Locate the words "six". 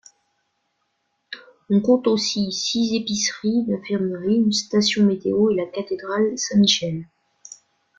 2.51-2.95